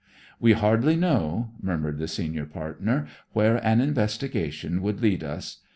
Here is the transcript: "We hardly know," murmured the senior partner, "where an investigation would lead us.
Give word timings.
"We 0.39 0.53
hardly 0.53 0.95
know," 0.95 1.51
murmured 1.61 1.99
the 1.99 2.07
senior 2.07 2.47
partner, 2.47 3.05
"where 3.33 3.63
an 3.63 3.81
investigation 3.81 4.81
would 4.81 4.99
lead 4.99 5.23
us. 5.23 5.59